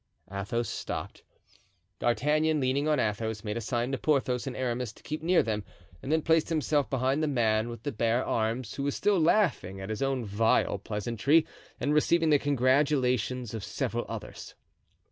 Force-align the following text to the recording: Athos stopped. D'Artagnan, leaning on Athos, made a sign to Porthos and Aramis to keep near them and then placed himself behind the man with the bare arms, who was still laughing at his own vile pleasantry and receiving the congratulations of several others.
Athos 0.33 0.67
stopped. 0.67 1.21
D'Artagnan, 1.99 2.59
leaning 2.59 2.87
on 2.87 2.99
Athos, 2.99 3.43
made 3.43 3.55
a 3.55 3.61
sign 3.61 3.91
to 3.91 3.99
Porthos 3.99 4.47
and 4.47 4.55
Aramis 4.55 4.91
to 4.93 5.03
keep 5.03 5.21
near 5.21 5.43
them 5.43 5.63
and 6.01 6.11
then 6.11 6.23
placed 6.23 6.49
himself 6.49 6.89
behind 6.89 7.21
the 7.21 7.27
man 7.27 7.69
with 7.69 7.83
the 7.83 7.91
bare 7.91 8.25
arms, 8.25 8.73
who 8.73 8.81
was 8.81 8.95
still 8.95 9.19
laughing 9.19 9.79
at 9.79 9.91
his 9.91 10.01
own 10.01 10.25
vile 10.25 10.79
pleasantry 10.79 11.45
and 11.79 11.93
receiving 11.93 12.31
the 12.31 12.39
congratulations 12.39 13.53
of 13.53 13.63
several 13.63 14.07
others. 14.09 14.55